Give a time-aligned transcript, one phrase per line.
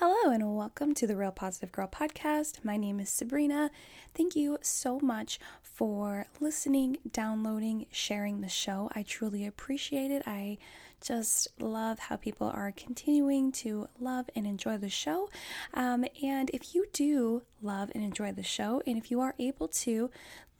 [0.00, 2.64] Hello, and welcome to the Real Positive Girl podcast.
[2.64, 3.68] My name is Sabrina.
[4.14, 8.88] Thank you so much for listening, downloading, sharing the show.
[8.94, 10.22] I truly appreciate it.
[10.24, 10.58] I
[11.00, 15.30] just love how people are continuing to love and enjoy the show.
[15.74, 19.66] Um, and if you do love and enjoy the show, and if you are able
[19.66, 20.12] to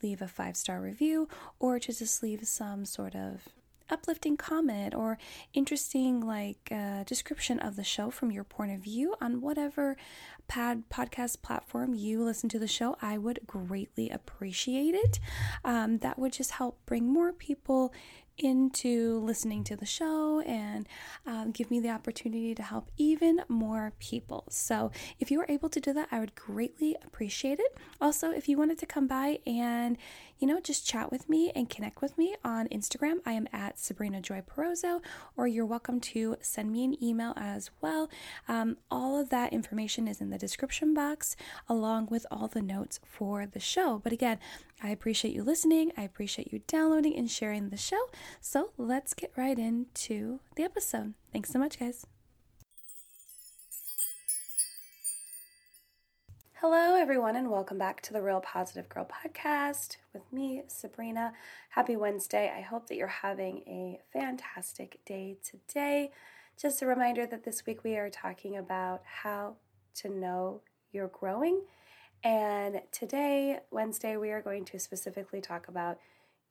[0.03, 1.29] leave a five star review
[1.59, 3.47] or to just leave some sort of
[3.89, 5.17] uplifting comment or
[5.53, 9.95] interesting like uh, description of the show from your point of view on whatever
[10.47, 15.19] pad podcast platform you listen to the show i would greatly appreciate it
[15.63, 17.93] um, that would just help bring more people
[18.39, 20.87] into listening to the show and
[21.25, 24.45] um, give me the opportunity to help even more people.
[24.49, 27.77] So, if you are able to do that, I would greatly appreciate it.
[28.01, 29.97] Also, if you wanted to come by and
[30.39, 33.17] you know, just chat with me and connect with me on Instagram.
[33.25, 35.01] I am at Sabrina Joy Perozzo,
[35.35, 38.09] or you're welcome to send me an email as well.
[38.47, 41.35] Um, all of that information is in the description box,
[41.67, 43.99] along with all the notes for the show.
[44.01, 44.39] But again,
[44.81, 45.91] I appreciate you listening.
[45.97, 48.09] I appreciate you downloading and sharing the show.
[48.39, 51.13] So let's get right into the episode.
[51.33, 52.05] Thanks so much, guys.
[56.61, 61.31] Hello, everyone, and welcome back to the Real Positive Girl podcast with me, Sabrina.
[61.69, 62.51] Happy Wednesday.
[62.53, 66.11] I hope that you're having a fantastic day today.
[66.61, 69.55] Just a reminder that this week we are talking about how
[69.99, 70.59] to know
[70.91, 71.61] you're growing.
[72.25, 75.97] And today, Wednesday, we are going to specifically talk about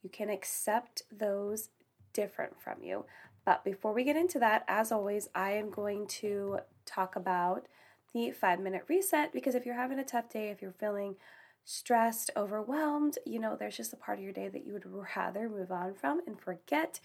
[0.03, 1.69] you can accept those
[2.15, 3.05] different from you.
[3.45, 7.67] But before we get into that, as always, I am going to talk about
[8.15, 11.17] the five minute reset because if you're having a tough day, if you're feeling
[11.65, 15.49] stressed, overwhelmed, you know, there's just a part of your day that you would rather
[15.49, 17.01] move on from and forget,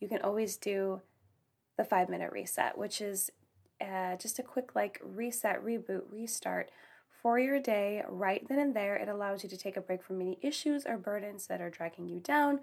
[0.00, 1.00] you can always do
[1.78, 3.30] the five minute reset, which is
[3.80, 6.70] uh, just a quick like reset, reboot, restart
[7.22, 8.96] for your day right then and there.
[8.96, 12.08] It allows you to take a break from any issues or burdens that are dragging
[12.08, 12.60] you down.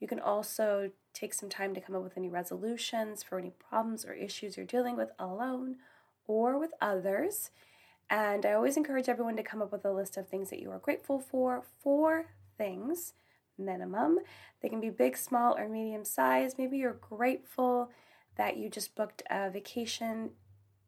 [0.00, 4.04] You can also take some time to come up with any resolutions for any problems
[4.04, 5.76] or issues you're dealing with alone
[6.26, 7.50] or with others.
[8.10, 10.70] And I always encourage everyone to come up with a list of things that you
[10.70, 11.62] are grateful for.
[11.82, 12.26] Four
[12.58, 13.14] things
[13.58, 14.18] minimum.
[14.60, 16.56] They can be big, small, or medium size.
[16.58, 17.90] Maybe you're grateful
[18.36, 20.30] that you just booked a vacation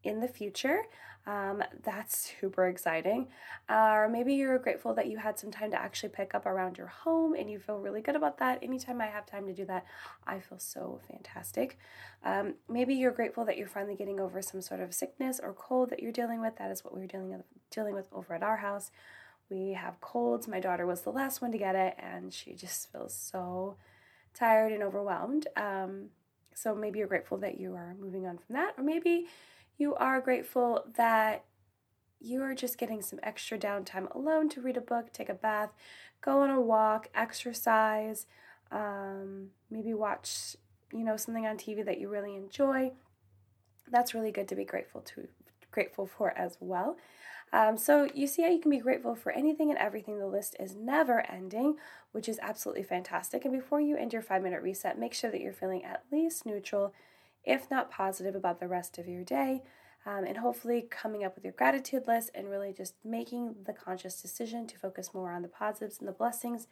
[0.04, 0.82] in the future.
[1.26, 3.28] Um, that's super exciting.
[3.68, 6.76] Uh, or maybe you're grateful that you had some time to actually pick up around
[6.76, 8.58] your home and you feel really good about that.
[8.62, 9.86] Anytime I have time to do that,
[10.26, 11.78] I feel so fantastic.
[12.24, 15.90] Um, maybe you're grateful that you're finally getting over some sort of sickness or cold
[15.90, 16.56] that you're dealing with.
[16.56, 18.90] That is what we are dealing with, dealing with over at our house.
[19.50, 20.46] We have colds.
[20.46, 23.76] My daughter was the last one to get it, and she just feels so
[24.34, 25.46] tired and overwhelmed.
[25.56, 26.06] Um,
[26.54, 29.26] so maybe you're grateful that you are moving on from that, or maybe
[29.76, 31.44] you are grateful that
[32.20, 35.70] you are just getting some extra downtime alone to read a book, take a bath,
[36.20, 38.26] go on a walk, exercise,
[38.72, 40.56] um, maybe watch,
[40.92, 42.92] you know, something on TV that you really enjoy.
[43.90, 45.28] That's really good to be grateful to
[45.70, 46.96] grateful for as well.
[47.52, 50.18] Um, so you see how you can be grateful for anything and everything.
[50.18, 51.76] The list is never ending,
[52.12, 53.44] which is absolutely fantastic.
[53.44, 56.46] And before you end your five minute reset, make sure that you're feeling at least
[56.46, 56.94] neutral
[57.44, 59.62] if not positive, about the rest of your day.
[60.06, 64.20] Um, and hopefully coming up with your gratitude list and really just making the conscious
[64.20, 66.66] decision to focus more on the positives and the blessings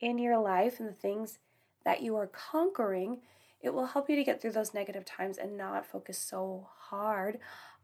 [0.00, 1.38] in your life and the things
[1.84, 3.20] that you are conquering.
[3.62, 7.38] It will help you to get through those negative times and not focus so hard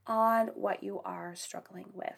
[0.06, 2.16] on what you are struggling with.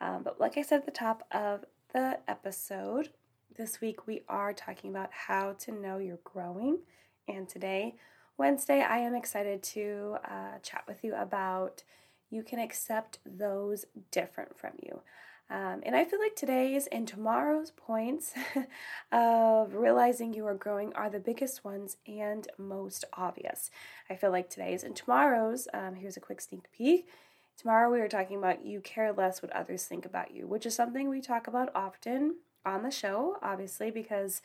[0.00, 3.10] Um, but like I said at the top of the episode,
[3.56, 6.80] this week we are talking about how to know you're growing.
[7.28, 7.94] And today
[8.38, 11.82] Wednesday, I am excited to uh, chat with you about
[12.28, 15.00] you can accept those different from you.
[15.48, 18.34] Um, and I feel like today's and tomorrow's points
[19.12, 23.70] of realizing you are growing are the biggest ones and most obvious.
[24.10, 27.08] I feel like today's and tomorrow's, um, here's a quick sneak peek.
[27.56, 30.74] Tomorrow we are talking about you care less what others think about you, which is
[30.74, 34.42] something we talk about often on the show, obviously, because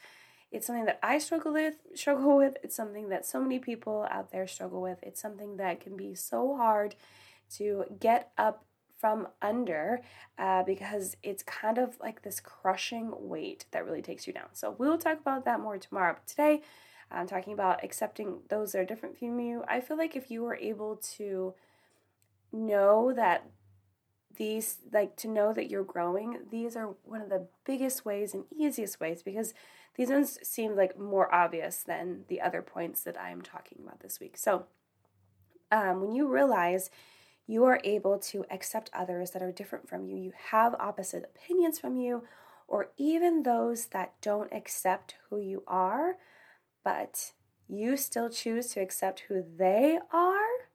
[0.52, 2.58] it's something that I struggle with, struggle with.
[2.64, 5.00] It's something that so many people out there struggle with.
[5.02, 6.96] It's something that can be so hard
[7.56, 8.66] to get up
[9.00, 10.02] from under
[10.38, 14.48] uh, because it's kind of like this crushing weight that really takes you down.
[14.54, 16.14] So we'll talk about that more tomorrow.
[16.14, 16.62] But today,
[17.10, 19.64] I'm talking about accepting those that are different from you.
[19.68, 21.56] I feel like if you were able to
[22.52, 23.50] know that
[24.38, 28.46] these like to know that you're growing these are one of the biggest ways and
[28.58, 29.54] easiest ways because
[29.96, 34.20] these ones seem like more obvious than the other points that i'm talking about this
[34.20, 34.66] week so
[35.72, 36.90] um, when you realize
[37.52, 40.16] you are able to accept others that are different from you.
[40.16, 42.24] You have opposite opinions from you,
[42.66, 46.16] or even those that don't accept who you are,
[46.84, 47.34] but
[47.68, 50.70] you still choose to accept who they are.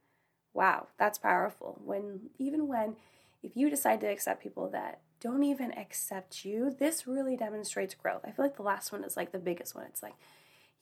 [0.53, 1.81] Wow, that's powerful.
[1.83, 2.97] When even when
[3.43, 8.20] if you decide to accept people that don't even accept you, this really demonstrates growth.
[8.25, 9.84] I feel like the last one is like the biggest one.
[9.87, 10.14] It's like,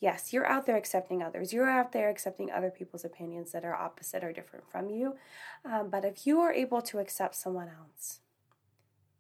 [0.01, 1.55] yes, you're out there accepting others.
[1.55, 5.17] You're out there accepting other people's opinions that are opposite or different from you.
[5.65, 8.21] Um, but if you are able to accept someone else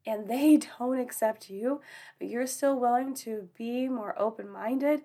[0.06, 1.80] and they don't accept you,
[2.18, 5.00] but you're still willing to be more open minded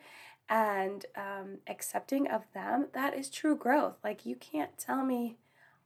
[0.50, 3.96] and um, accepting of them, that is true growth.
[4.04, 5.38] Like, you can't tell me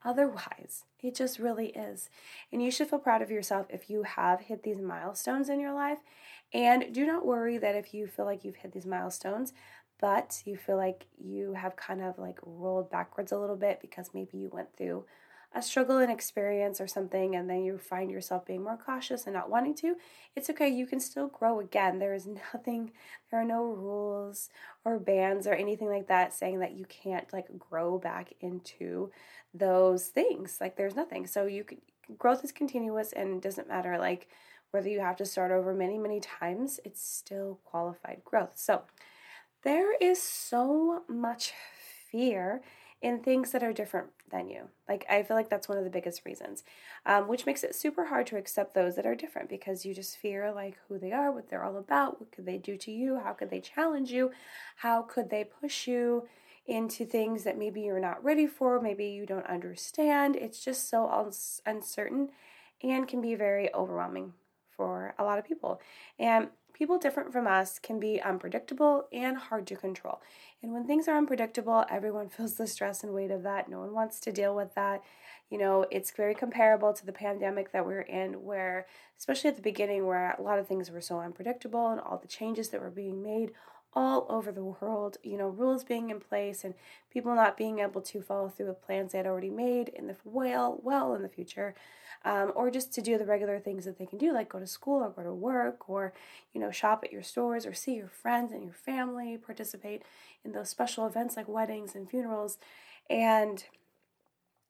[0.04, 0.86] otherwise.
[1.02, 2.10] It just really is.
[2.52, 5.74] And you should feel proud of yourself if you have hit these milestones in your
[5.74, 6.00] life.
[6.54, 9.54] And do not worry that if you feel like you've hit these milestones,
[10.00, 14.12] but you feel like you have kind of like rolled backwards a little bit because
[14.14, 15.06] maybe you went through
[15.56, 19.34] a struggle and experience or something and then you find yourself being more cautious and
[19.34, 19.96] not wanting to,
[20.36, 20.68] it's okay.
[20.68, 22.00] You can still grow again.
[22.00, 22.92] There is nothing,
[23.30, 24.50] there are no rules
[24.84, 29.12] or bans or anything like that saying that you can't like grow back into
[29.54, 30.58] those things.
[30.60, 31.28] Like there's nothing.
[31.28, 31.78] So you can,
[32.18, 34.28] growth is continuous and doesn't matter like
[34.72, 38.54] whether you have to start over many, many times, it's still qualified growth.
[38.56, 38.82] So
[39.64, 41.54] there is so much
[42.10, 42.62] fear
[43.04, 44.70] in things that are different than you.
[44.88, 46.64] Like, I feel like that's one of the biggest reasons,
[47.06, 50.18] um, which makes it super hard to accept those that are different because you just
[50.18, 53.20] fear like who they are, what they're all about, what could they do to you,
[53.20, 54.32] how could they challenge you,
[54.78, 56.26] how could they push you
[56.66, 60.38] into things that maybe you're not ready for, maybe you don't understand.
[60.38, 61.30] It's just so
[61.66, 62.30] uncertain
[62.82, 64.32] and can be very overwhelming
[64.70, 65.82] for a lot of people.
[66.18, 70.22] And people different from us can be unpredictable and hard to control.
[70.62, 73.70] And when things are unpredictable, everyone feels the stress and weight of that.
[73.70, 75.04] No one wants to deal with that.
[75.50, 78.88] You know, it's very comparable to the pandemic that we're in, where,
[79.20, 82.28] especially at the beginning, where a lot of things were so unpredictable and all the
[82.28, 83.52] changes that were being made
[83.96, 86.74] all over the world, you know, rules being in place and
[87.12, 90.16] people not being able to follow through with plans they had already made in the
[90.24, 91.76] well, well in the future,
[92.26, 94.68] um, or just to do the regular things that they can do, like go to
[94.68, 96.14] school or go to work or,
[96.54, 100.04] you know, shop at your stores or see your friends and your family, participate
[100.44, 102.58] in those special events like weddings and funerals.
[103.10, 103.64] And,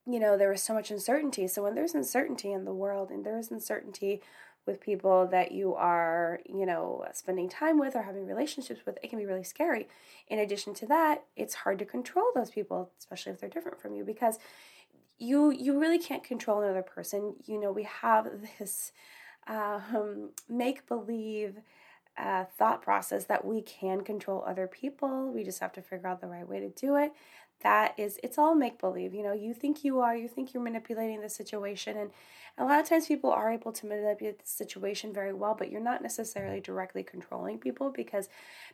[0.06, 1.48] you know, there was so much uncertainty.
[1.48, 4.22] So when there's uncertainty in the world and there is uncertainty
[4.65, 9.10] with people that you are, you know, spending time with or having relationships with, it
[9.10, 9.88] can be really scary.
[10.27, 13.94] In addition to that, it's hard to control those people, especially if they're different from
[13.94, 14.39] you, because
[15.19, 17.36] you you really can't control another person.
[17.45, 18.27] You know, we have
[18.60, 18.92] this
[19.48, 21.57] um, make believe
[22.18, 25.31] uh, thought process that we can control other people.
[25.31, 27.12] We just have to figure out the right way to do it
[27.63, 29.33] that is it's all make believe you know?
[29.33, 32.12] You think you are you think you're manipulating the situation and
[32.57, 35.81] a lot of times people are able to manipulate the situation very well but you're
[35.81, 38.30] not necessarily directly controlling people because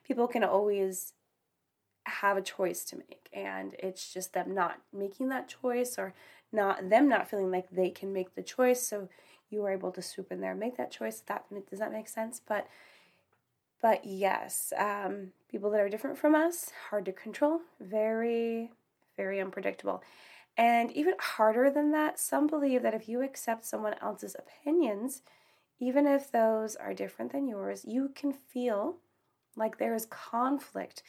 [0.05, 1.13] people can always
[2.05, 6.13] have a choice to make and it's just them not making that choice or
[6.51, 9.07] not them not feeling like they can make the choice so
[9.49, 11.21] you are able to swoop in there and make that choice.
[11.25, 12.41] That does that make sense?
[12.45, 12.67] But
[13.81, 18.71] but yes um, people that are different from us hard to control very
[19.19, 20.01] very unpredictable.
[20.57, 25.21] And even harder than that, some believe that if you accept someone else's opinions,
[25.77, 28.95] even if those are different than yours, you can feel
[29.57, 31.03] like there is conflict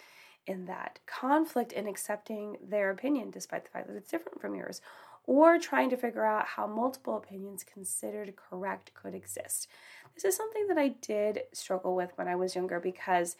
[0.46, 4.80] in that conflict in accepting their opinion despite the fact that it's different from yours
[5.24, 9.68] or trying to figure out how multiple opinions considered correct could exist.
[10.14, 13.36] This is something that I did struggle with when I was younger because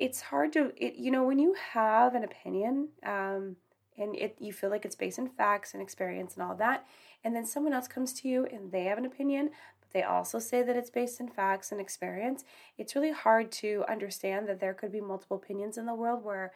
[0.00, 3.56] it's hard to, it, you know, when you have an opinion, um,
[4.00, 6.86] and it you feel like it's based in facts and experience and all that.
[7.22, 10.38] And then someone else comes to you and they have an opinion but they also
[10.38, 12.44] say that it's based in facts and experience.
[12.78, 16.52] It's really hard to understand that there could be multiple opinions in the world where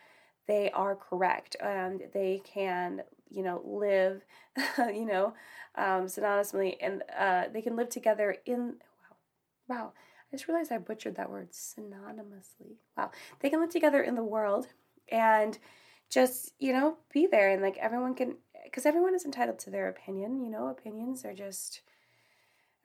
[0.46, 4.22] they are correct and they can you know live
[4.78, 5.34] you know
[5.76, 8.74] um, synonymously and uh, they can live together in
[9.68, 9.92] wow wow.
[10.32, 12.76] I just realized i butchered that word synonymously.
[12.96, 13.12] Wow.
[13.40, 14.66] They can live together in the world
[15.08, 15.58] and
[16.14, 19.88] just you know be there and like everyone can because everyone is entitled to their
[19.88, 21.80] opinion you know opinions are just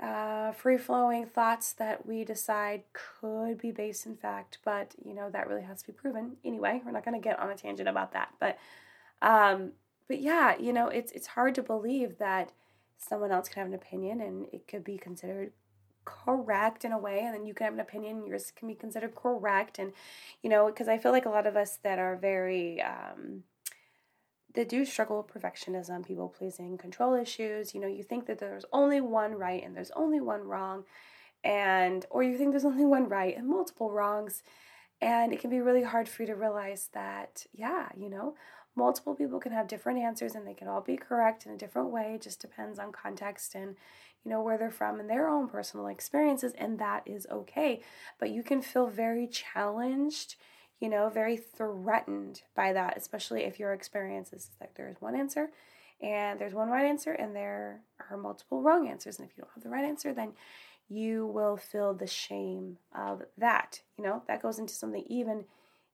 [0.01, 5.29] uh, free flowing thoughts that we decide could be based in fact but you know
[5.29, 6.81] that really has to be proven anyway.
[6.83, 8.57] We're not going to get on a tangent about that but
[9.21, 9.73] um
[10.07, 12.53] but yeah you know it's it's hard to believe that
[12.97, 15.51] someone else can have an opinion and it could be considered
[16.25, 19.13] correct in a way and then you can have an opinion yours can be considered
[19.15, 19.93] correct and
[20.41, 23.43] you know because i feel like a lot of us that are very um,
[24.55, 27.73] that do struggle with perfectionism, people pleasing, control issues.
[27.73, 30.85] You know, you think that there's only one right and there's only one wrong,
[31.43, 34.43] and or you think there's only one right and multiple wrongs.
[35.01, 38.35] And it can be really hard for you to realize that, yeah, you know,
[38.75, 41.89] multiple people can have different answers and they can all be correct in a different
[41.89, 42.15] way.
[42.15, 43.77] It just depends on context and,
[44.23, 46.53] you know, where they're from and their own personal experiences.
[46.57, 47.81] And that is okay.
[48.19, 50.35] But you can feel very challenged,
[50.79, 55.49] you know, very threatened by that, especially if your experience is like there's one answer
[56.01, 59.19] and there's one right answer and there are multiple wrong answers.
[59.19, 60.33] And if you don't have the right answer, then
[60.89, 63.81] you will feel the shame of that.
[63.97, 65.45] You know, that goes into something even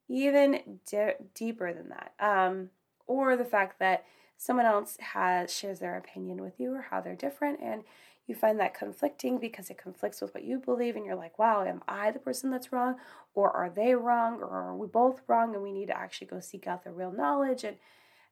[0.07, 2.13] even de- deeper than that.
[2.19, 2.69] Um,
[3.07, 4.05] or the fact that
[4.37, 7.83] someone else has shares their opinion with you or how they're different and
[8.27, 11.63] you find that conflicting because it conflicts with what you believe and you're like wow
[11.63, 12.95] am i the person that's wrong
[13.35, 16.39] or are they wrong or are we both wrong and we need to actually go
[16.39, 17.63] seek out the real knowledge?
[17.63, 17.75] And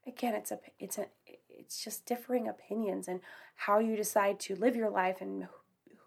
[0.07, 1.07] again it's a it's a
[1.49, 3.19] it's just differing opinions and
[3.55, 5.47] how you decide to live your life and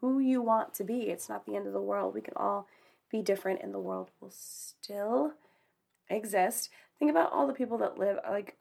[0.01, 1.03] who you want to be.
[1.03, 2.15] It's not the end of the world.
[2.15, 2.67] We can all
[3.11, 5.35] be different and the world will still
[6.09, 8.57] exist, think about all the people that live like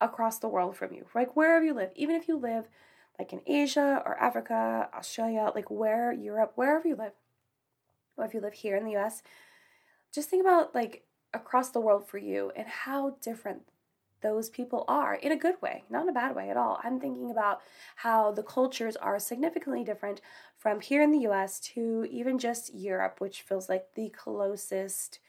[0.00, 2.68] across the world from you, like wherever you live, even if you live
[3.18, 7.12] like in Asia or Africa, Australia, like where Europe, wherever you live,
[8.16, 9.22] or if you live here in the US,
[10.14, 13.62] just think about like across the world for you and how different
[14.20, 16.80] those people are in a good way, not in a bad way at all.
[16.82, 17.60] I'm thinking about
[17.96, 20.20] how the cultures are significantly different
[20.56, 25.20] from here in the US to even just Europe, which feels like the closest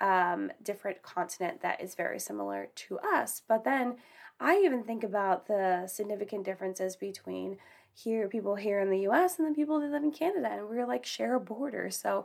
[0.00, 3.42] um, different continent that is very similar to us.
[3.46, 3.96] But then
[4.40, 7.58] I even think about the significant differences between
[7.92, 10.86] here people here in the US and the people that live in Canada and we're
[10.86, 11.90] like share a border.
[11.90, 12.24] So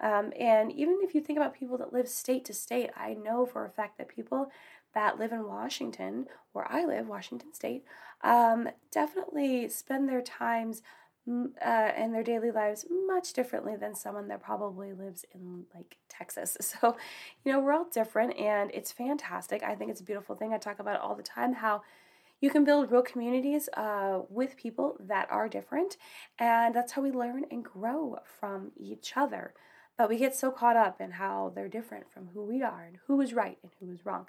[0.00, 3.46] um, and even if you think about people that live state to state, I know
[3.46, 4.50] for a fact that people
[4.92, 7.84] that live in Washington, where I live, Washington State,
[8.22, 10.82] um, definitely spend their times
[11.26, 16.56] uh, and their daily lives much differently than someone that probably lives in like Texas.
[16.80, 16.96] So,
[17.44, 19.62] you know, we're all different and it's fantastic.
[19.62, 20.52] I think it's a beautiful thing.
[20.52, 21.82] I talk about all the time how
[22.40, 25.96] you can build real communities uh, with people that are different,
[26.38, 29.54] and that's how we learn and grow from each other.
[29.96, 32.98] But we get so caught up in how they're different from who we are and
[33.06, 34.26] who is right and who is wrong.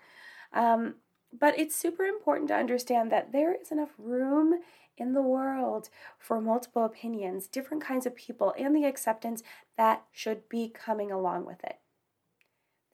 [0.53, 0.95] Um,
[1.37, 4.61] but it's super important to understand that there is enough room
[4.97, 9.43] in the world for multiple opinions, different kinds of people, and the acceptance
[9.77, 11.79] that should be coming along with it.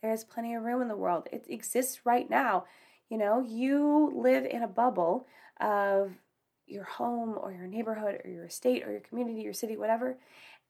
[0.02, 1.28] There is plenty of room in the world.
[1.32, 2.66] It exists right now.
[3.10, 5.28] You know, you live in a bubble
[5.60, 6.14] of
[6.66, 10.18] your home or your neighborhood or your state or your community, your city, whatever,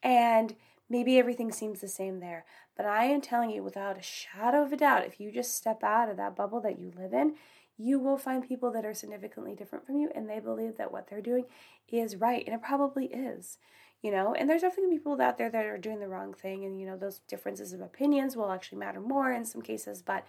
[0.03, 0.55] and
[0.89, 2.43] maybe everything seems the same there.
[2.75, 5.83] But I am telling you, without a shadow of a doubt, if you just step
[5.83, 7.35] out of that bubble that you live in,
[7.81, 11.07] you will find people that are significantly different from you and they believe that what
[11.07, 11.45] they're doing
[11.87, 13.57] is right and it probably is
[14.01, 14.33] you know?
[14.33, 16.97] And there's definitely people out there that are doing the wrong thing and you know
[16.97, 20.25] those differences of opinions will actually matter more in some cases but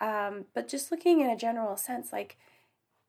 [0.00, 2.36] um but just looking in a general sense like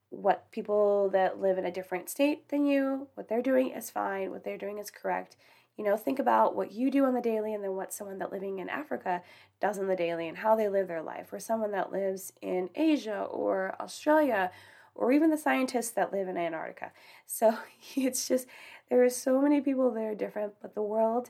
[0.09, 4.31] what people that live in a different state than you what they're doing is fine
[4.31, 5.35] what they're doing is correct
[5.77, 8.31] you know, think about what you do on the daily and then what someone that
[8.31, 9.21] living in Africa
[9.61, 12.69] does on the daily and how they live their life, or someone that lives in
[12.75, 14.51] Asia or Australia,
[14.95, 16.91] or even the scientists that live in Antarctica.
[17.27, 17.57] So
[17.95, 18.47] it's just,
[18.89, 21.29] there are so many people that are different, but the world,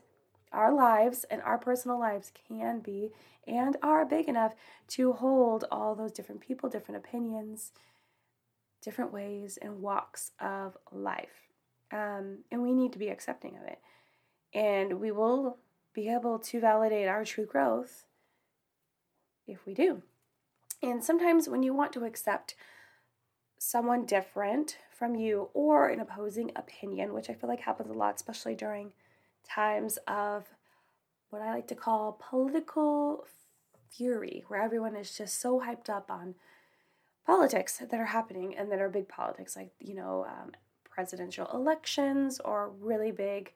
[0.54, 3.10] our lives, and our personal lives can be
[3.48, 4.54] and are big enough
[4.90, 7.72] to hold all those different people, different opinions,
[8.82, 11.50] different ways, and walks of life.
[11.92, 13.80] Um, and we need to be accepting of it.
[14.58, 15.58] And we will
[15.94, 18.06] be able to validate our true growth
[19.46, 20.02] if we do.
[20.82, 22.56] And sometimes when you want to accept
[23.60, 28.16] someone different from you or an opposing opinion, which I feel like happens a lot,
[28.16, 28.94] especially during
[29.48, 30.46] times of
[31.30, 33.26] what I like to call political
[33.92, 36.34] fury, where everyone is just so hyped up on
[37.28, 40.54] politics that are happening and that are big politics, like, you know, um,
[40.90, 43.54] presidential elections or really big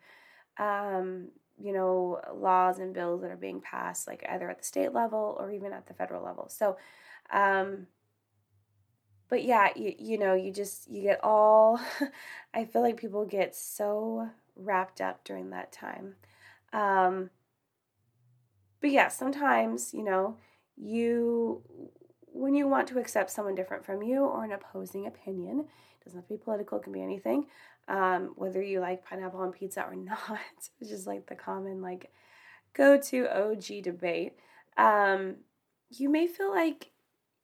[0.62, 4.94] um, you know, laws and bills that are being passed, like either at the state
[4.94, 6.48] level or even at the federal level.
[6.50, 6.78] So,
[7.32, 7.88] um,
[9.28, 11.80] but yeah, you, you know, you just, you get all,
[12.54, 16.16] I feel like people get so wrapped up during that time.
[16.74, 17.32] Um,
[18.82, 20.38] but yeah, sometimes, you know,
[20.78, 21.64] you,
[22.28, 25.66] when you want to accept someone different from you or an opposing opinion,
[26.04, 27.46] doesn't have to be political, it can be anything
[27.88, 32.12] um, whether you like pineapple on pizza or not, which is like the common like
[32.74, 34.34] go to OG debate.
[34.78, 35.38] Um,
[35.90, 36.92] you may feel like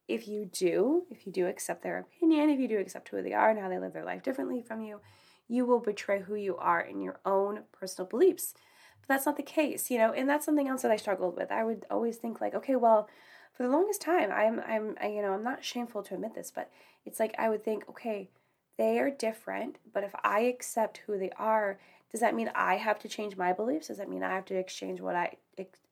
[0.08, 3.34] if you do, if you do accept their opinion, if you do accept who they
[3.34, 5.02] are and how they live their life differently from you,
[5.50, 8.54] you will betray who you are in your own personal beliefs.
[9.02, 11.52] But that's not the case, you know, and that's something else that I struggled with.
[11.52, 13.10] I would always think like, okay, well,
[13.54, 16.52] for the longest time, I'm I'm I, you know, I'm not shameful to admit this,
[16.52, 16.70] but
[17.06, 18.30] it's like I would think, okay,
[18.78, 21.80] they are different, but if I accept who they are,
[22.12, 23.88] does that mean I have to change my beliefs?
[23.88, 25.38] Does that mean I have to exchange what I,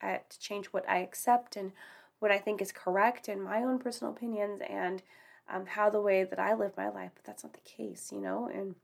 [0.02, 1.72] I to change what I accept and
[2.20, 5.02] what I think is correct and my own personal opinions and
[5.50, 7.12] um, how the way that I live my life?
[7.16, 8.50] But that's not the case, you know.
[8.54, 8.76] And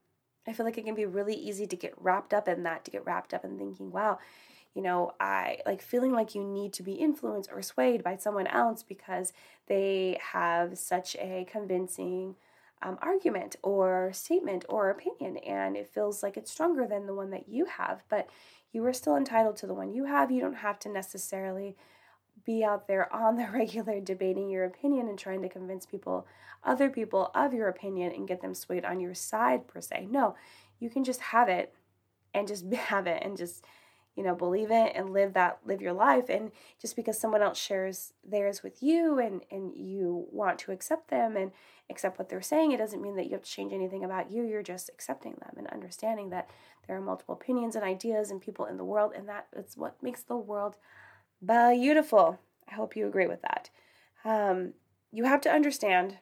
[0.47, 2.91] I feel like it can be really easy to get wrapped up in that, to
[2.91, 4.19] get wrapped up in thinking, wow,
[4.73, 8.47] you know, I like feeling like you need to be influenced or swayed by someone
[8.47, 9.31] else because
[9.67, 12.35] they have such a convincing
[12.81, 17.29] um, argument or statement or opinion, and it feels like it's stronger than the one
[17.31, 18.27] that you have, but
[18.71, 20.31] you are still entitled to the one you have.
[20.31, 21.75] You don't have to necessarily
[22.45, 26.25] be out there on the regular debating your opinion and trying to convince people,
[26.63, 30.07] other people, of your opinion and get them swayed on your side, per se.
[30.09, 30.35] No,
[30.79, 31.73] you can just have it
[32.33, 33.63] and just have it and just
[34.15, 36.29] you know believe it and live that live your life.
[36.29, 41.09] And just because someone else shares theirs with you and and you want to accept
[41.09, 41.51] them and
[41.89, 44.43] accept what they're saying it doesn't mean that you have to change anything about you.
[44.43, 46.49] You're just accepting them and understanding that
[46.87, 50.01] there are multiple opinions and ideas and people in the world and that is what
[50.01, 50.77] makes the world
[51.45, 52.39] beautiful.
[52.69, 53.69] I hope you agree with that.
[54.23, 54.73] Um,
[55.11, 56.17] you have to understand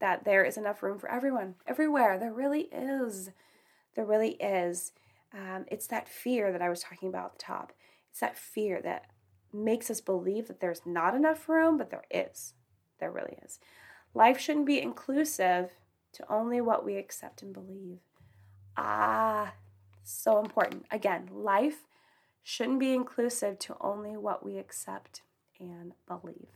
[0.00, 2.18] that there is enough room for everyone everywhere.
[2.18, 3.30] There really is.
[3.94, 4.92] There really is
[5.32, 7.72] um, it's that fear that I was talking about at the top.
[8.10, 9.06] It's that fear that
[9.52, 12.54] makes us believe that there's not enough room, but there is.
[12.98, 13.58] There really is.
[14.14, 15.70] Life shouldn't be inclusive
[16.12, 17.98] to only what we accept and believe.
[18.76, 19.54] Ah,
[20.02, 20.86] so important.
[20.90, 21.84] Again, life
[22.42, 25.22] shouldn't be inclusive to only what we accept
[25.60, 26.48] and believe.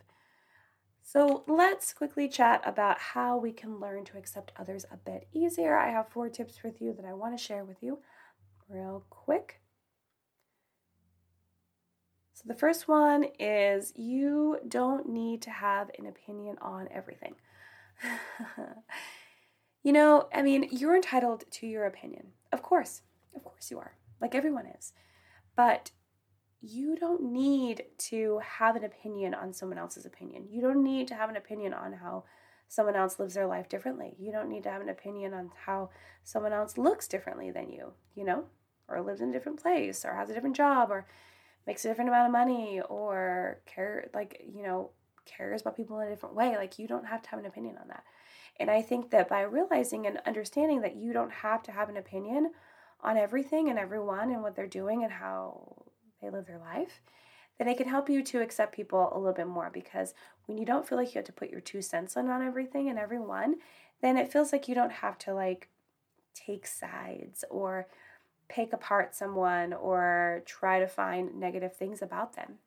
[1.03, 5.77] So let's quickly chat about how we can learn to accept others a bit easier.
[5.77, 7.99] I have four tips with you that I want to share with you
[8.73, 9.61] real quick.
[12.33, 17.35] So, the first one is you don't need to have an opinion on everything.
[19.83, 22.29] you know, I mean, you're entitled to your opinion.
[22.53, 23.03] Of course,
[23.37, 24.93] of course you are, like everyone is.
[25.55, 25.91] But
[26.63, 30.47] you don't need to have an opinion on someone else's opinion.
[30.49, 32.25] You don't need to have an opinion on how
[32.69, 34.15] someone else lives their life differently.
[34.19, 35.91] You don't need to have an opinion on how
[36.25, 38.45] someone else looks differently than you, you know?
[38.93, 41.07] Or lives in a different place or has a different job or
[41.67, 44.91] makes a different amount of money or care like you know
[45.25, 46.57] cares about people in a different way.
[46.57, 48.05] Like you don't have to have an opinion on that.
[48.61, 51.97] And i think that by realizing and understanding that you don't have to have an
[51.97, 52.53] opinion
[53.01, 55.85] on everything and everyone and what they're doing and how
[56.21, 57.01] they live their life
[57.59, 59.71] then it can help you to accept people a little bit more.
[59.73, 60.15] Because
[60.47, 62.89] when you don't feel like you have to put your two cents in on everything
[62.89, 63.57] and everyone
[64.03, 65.69] then it feels like you don't have to like
[66.35, 67.87] take sides or
[68.53, 72.59] pick apart someone or try to find negative things about them.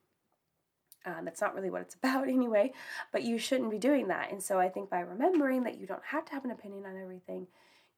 [1.04, 2.72] Um, that's not really what it's about anyway,
[3.12, 4.32] but you shouldn't be doing that.
[4.32, 7.00] And so I think by remembering that you don't have to have an opinion on
[7.00, 7.46] everything,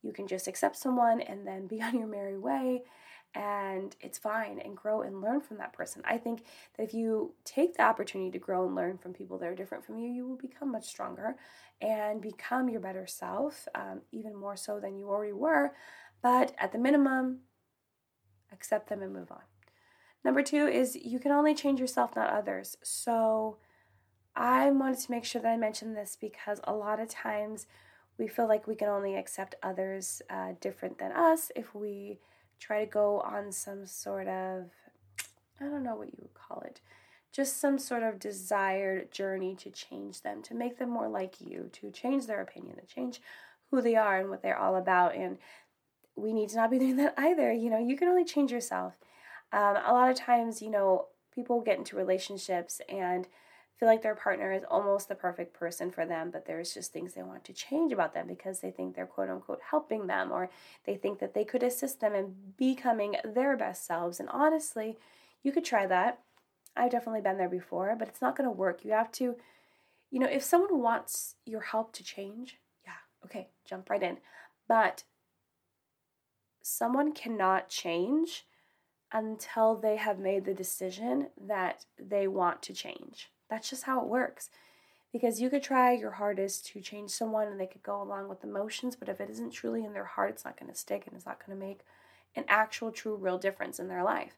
[0.02, 2.82] you can just accept someone and then be on your merry way
[3.34, 6.02] and it's fine and grow and learn from that person.
[6.04, 6.44] I think
[6.76, 9.84] that if you take the opportunity to grow and learn from people that are different
[9.84, 11.36] from you, you will become much stronger
[11.80, 15.72] and become your better self, um, even more so than you already were.
[16.22, 17.40] But at the minimum,
[18.52, 19.42] accept them and move on.
[20.24, 22.76] Number two is you can only change yourself, not others.
[22.82, 23.58] So
[24.34, 27.66] I wanted to make sure that I mentioned this because a lot of times
[28.18, 32.18] we feel like we can only accept others uh, different than us if we
[32.58, 34.66] try to go on some sort of,
[35.60, 36.80] I don't know what you would call it,
[37.32, 41.70] just some sort of desired journey to change them, to make them more like you,
[41.74, 43.20] to change their opinion, to change
[43.70, 45.14] who they are and what they're all about.
[45.14, 45.38] And
[46.18, 47.52] we need to not be doing that either.
[47.52, 48.94] You know, you can only change yourself.
[49.52, 53.26] Um, a lot of times, you know, people get into relationships and
[53.78, 57.14] feel like their partner is almost the perfect person for them, but there's just things
[57.14, 60.50] they want to change about them because they think they're quote unquote helping them or
[60.84, 64.18] they think that they could assist them in becoming their best selves.
[64.18, 64.98] And honestly,
[65.42, 66.18] you could try that.
[66.76, 68.84] I've definitely been there before, but it's not going to work.
[68.84, 69.36] You have to,
[70.10, 72.92] you know, if someone wants your help to change, yeah,
[73.24, 74.18] okay, jump right in.
[74.68, 75.04] But
[76.68, 78.46] someone cannot change
[79.10, 83.30] until they have made the decision that they want to change.
[83.48, 84.50] That's just how it works.
[85.10, 88.44] Because you could try your hardest to change someone and they could go along with
[88.44, 91.16] emotions, but if it isn't truly in their heart, it's not going to stick and
[91.16, 91.80] it's not going to make
[92.36, 94.36] an actual, true, real difference in their life.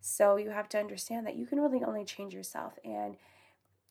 [0.00, 2.78] So you have to understand that you can really only change yourself.
[2.84, 3.16] And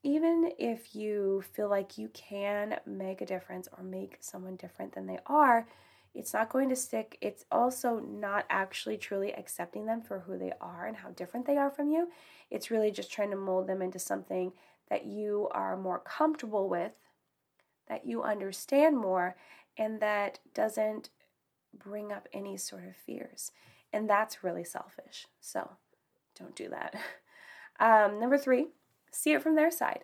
[0.03, 5.05] even if you feel like you can make a difference or make someone different than
[5.05, 5.67] they are,
[6.13, 7.17] it's not going to stick.
[7.21, 11.57] It's also not actually truly accepting them for who they are and how different they
[11.57, 12.09] are from you.
[12.49, 14.51] It's really just trying to mold them into something
[14.89, 16.91] that you are more comfortable with,
[17.87, 19.37] that you understand more,
[19.77, 21.09] and that doesn't
[21.73, 23.51] bring up any sort of fears.
[23.93, 25.27] And that's really selfish.
[25.39, 25.71] So
[26.37, 26.95] don't do that.
[27.79, 28.67] Um, number three,
[29.11, 30.03] see it from their side.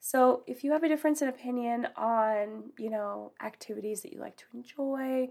[0.00, 4.36] So if you have a difference in opinion on, you know, activities that you like
[4.36, 5.30] to enjoy,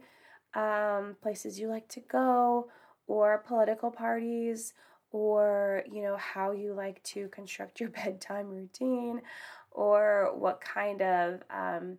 [0.53, 2.69] um, places you like to go,
[3.08, 4.73] or political parties,
[5.12, 9.21] or, you know, how you like to construct your bedtime routine,
[9.71, 11.97] or what kind of um,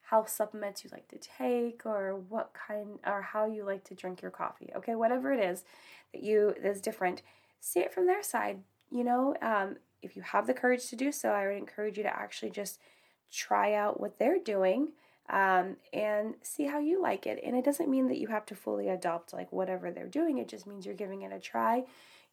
[0.00, 4.22] health supplements you like to take, or what kind, or how you like to drink
[4.22, 4.70] your coffee.
[4.76, 5.64] Okay, whatever it is
[6.12, 7.22] that you is different,
[7.60, 8.60] see it from their side.
[8.90, 12.02] You know, um, if you have the courage to do so, I would encourage you
[12.02, 12.80] to actually just
[13.32, 14.88] try out what they're doing
[15.28, 17.40] um, and see how you like it.
[17.44, 20.38] And it doesn't mean that you have to fully adopt like whatever they're doing.
[20.38, 21.84] It just means you're giving it a try.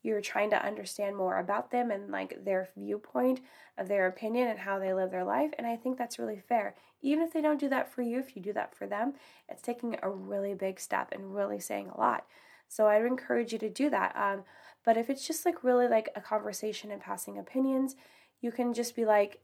[0.04, 3.40] You're trying to understand more about them and like their viewpoint
[3.78, 5.52] of their opinion and how they live their life.
[5.58, 6.76] And I think that's really fair.
[7.02, 9.14] Even if they don't do that for you, if you do that for them,
[9.50, 12.26] it's taking a really big step and really saying a lot.
[12.68, 14.16] So I would encourage you to do that.
[14.16, 14.44] Um,
[14.86, 17.96] but if it's just like really like a conversation and passing opinions,
[18.42, 19.42] you can just be like,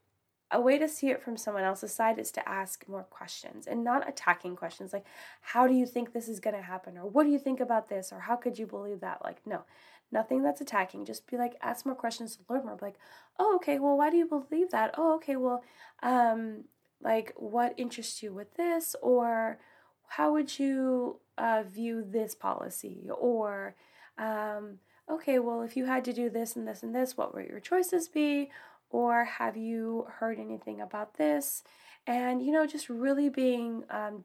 [0.51, 3.83] a way to see it from someone else's side is to ask more questions and
[3.83, 5.05] not attacking questions like,
[5.41, 6.97] how do you think this is going to happen?
[6.97, 8.11] Or what do you think about this?
[8.11, 9.23] Or how could you believe that?
[9.23, 9.63] Like, no,
[10.11, 11.05] nothing that's attacking.
[11.05, 12.75] Just be like, ask more questions to learn more.
[12.75, 12.99] Be like,
[13.37, 14.95] oh, okay, well, why do you believe that?
[14.97, 15.63] Oh, okay, well,
[16.01, 16.63] um,
[16.99, 18.95] like, what interests you with this?
[19.03, 19.59] Or
[20.07, 23.07] how would you uh, view this policy?
[23.15, 23.75] Or,
[24.17, 27.47] um, okay, well, if you had to do this and this and this, what would
[27.47, 28.51] your choices be?
[28.89, 31.63] Or have you heard anything about this?
[32.07, 34.23] And, you know, just really being um,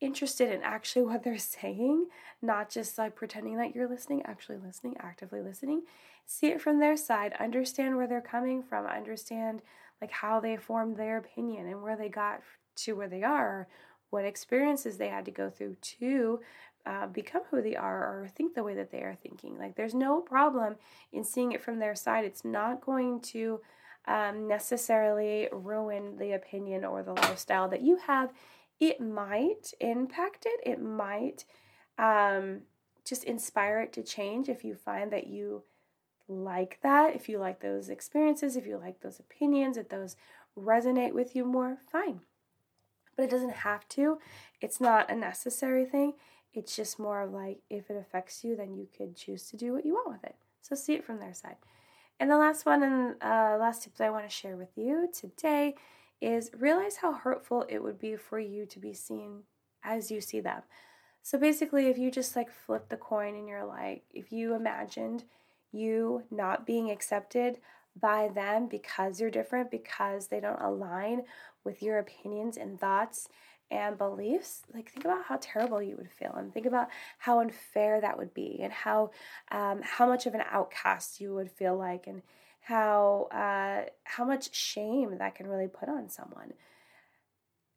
[0.00, 2.06] interested in actually what they're saying,
[2.42, 5.82] not just like pretending that you're listening, actually listening, actively listening.
[6.26, 9.62] See it from their side, understand where they're coming from, understand
[10.00, 12.40] like how they formed their opinion and where they got
[12.76, 13.68] to where they are,
[14.10, 16.40] what experiences they had to go through to
[16.86, 19.58] uh, become who they are or think the way that they are thinking.
[19.58, 20.76] Like, there's no problem
[21.12, 22.24] in seeing it from their side.
[22.24, 23.60] It's not going to
[24.06, 28.32] um, necessarily ruin the opinion or the lifestyle that you have.
[28.78, 31.44] It might impact it, it might
[31.98, 32.62] um,
[33.04, 35.64] just inspire it to change if you find that you
[36.28, 40.16] like that, if you like those experiences, if you like those opinions, if those
[40.58, 42.20] resonate with you more, fine.
[43.16, 44.18] But it doesn't have to.
[44.60, 46.14] It's not a necessary thing.
[46.52, 49.72] It's just more of like if it affects you, then you could choose to do
[49.72, 50.36] what you want with it.
[50.60, 51.56] So see it from their side.
[52.18, 55.08] And the last one and uh, last tip that I want to share with you
[55.12, 55.74] today
[56.20, 59.44] is realize how hurtful it would be for you to be seen
[59.82, 60.62] as you see them.
[61.22, 65.24] So basically, if you just like flip the coin and you're like, if you imagined
[65.72, 67.58] you not being accepted
[67.98, 71.22] by them because you're different, because they don't align
[71.64, 73.28] with your opinions and thoughts,
[73.70, 78.00] and beliefs, like think about how terrible you would feel, and think about how unfair
[78.00, 79.10] that would be, and how
[79.50, 82.22] um, how much of an outcast you would feel like, and
[82.60, 86.52] how uh, how much shame that can really put on someone.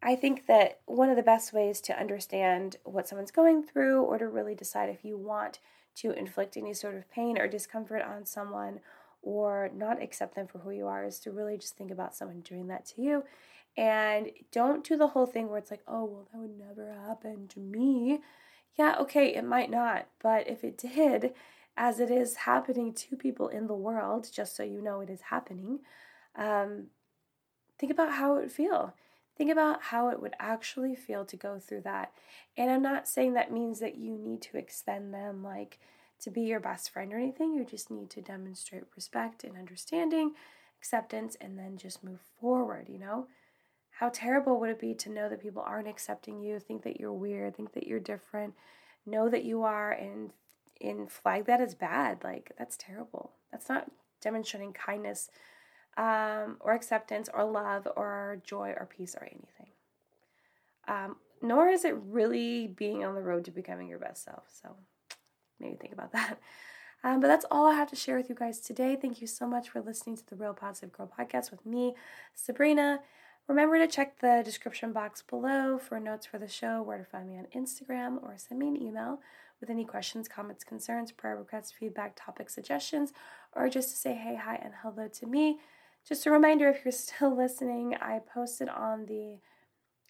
[0.01, 4.17] I think that one of the best ways to understand what someone's going through, or
[4.17, 5.59] to really decide if you want
[5.95, 8.79] to inflict any sort of pain or discomfort on someone,
[9.21, 12.41] or not accept them for who you are, is to really just think about someone
[12.41, 13.23] doing that to you
[13.75, 17.47] and don't do the whole thing where it's like, oh, well, that would never happen
[17.49, 18.19] to me.
[18.75, 20.07] Yeah, okay, it might not.
[20.21, 21.33] But if it did,
[21.75, 25.21] as it is happening to people in the world, just so you know it is
[25.21, 25.79] happening,
[26.35, 26.87] um,
[27.79, 28.93] think about how it would feel.
[29.35, 32.11] Think about how it would actually feel to go through that.
[32.55, 35.79] And I'm not saying that means that you need to extend them like
[36.21, 37.53] to be your best friend or anything.
[37.53, 40.33] You just need to demonstrate respect and understanding,
[40.79, 43.27] acceptance, and then just move forward, you know?
[43.99, 47.13] How terrible would it be to know that people aren't accepting you, think that you're
[47.13, 48.55] weird, think that you're different,
[49.05, 50.31] know that you are, and
[50.81, 52.23] and flag that as bad?
[52.23, 53.33] Like that's terrible.
[53.51, 55.29] That's not demonstrating kindness,
[55.95, 59.71] um, or acceptance, or love, or joy, or peace, or anything.
[60.87, 64.45] Um, nor is it really being on the road to becoming your best self.
[64.49, 64.75] So
[65.59, 66.39] maybe think about that.
[67.03, 68.97] Um, but that's all I have to share with you guys today.
[68.99, 71.95] Thank you so much for listening to the Real Positive Girl podcast with me,
[72.33, 73.01] Sabrina.
[73.47, 77.27] Remember to check the description box below for notes for the show, where to find
[77.27, 79.19] me on Instagram, or send me an email
[79.59, 83.11] with any questions, comments, concerns, prayer requests, feedback, topic suggestions,
[83.53, 85.59] or just to say hey, hi, and hello to me.
[86.07, 89.39] just a reminder if you're still listening, I posted on the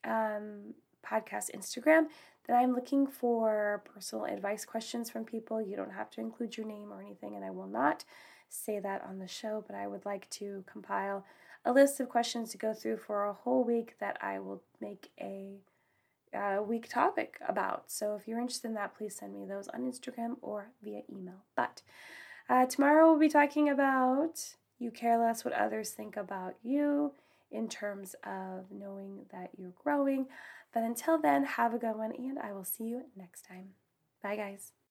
[0.04, 2.06] um, podcast Instagram
[2.48, 5.62] that I'm looking for personal advice questions from people.
[5.62, 8.06] You don't have to include your name or anything, and I will not
[8.50, 11.26] say that on the show, but I would like to compile
[11.65, 15.10] a list of questions to go through for a whole week that I will make
[15.19, 15.58] a
[16.34, 17.91] uh, week topic about.
[17.91, 21.43] So if you're interested in that, please send me those on Instagram or via email.
[21.56, 21.82] But
[22.49, 27.13] uh, tomorrow we'll be talking about you care less what others think about you
[27.52, 30.26] in terms of knowing that you're growing.
[30.73, 33.69] But until then, have a good one, and I will see you next time.
[34.23, 34.73] Bye, guys.